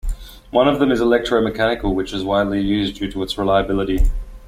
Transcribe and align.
One 0.49 0.67
of 0.67 0.79
them 0.79 0.91
is 0.91 0.99
electro-mechanical, 0.99 1.93
which 1.93 2.11
is 2.11 2.23
widely 2.23 2.59
used 2.59 2.95
due 2.95 3.11
to 3.11 3.21
its 3.21 3.37
reliability. 3.37 4.09